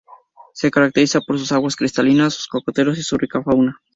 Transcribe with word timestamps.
Se 0.55 0.71
caracteriza 0.71 1.19
por 1.21 1.37
sus 1.37 1.51
aguas 1.51 1.75
cristalinas, 1.75 2.33
sus 2.33 2.47
cocoteros 2.47 2.97
y 2.97 3.03
su 3.03 3.19
rica 3.19 3.43
fauna. 3.43 3.79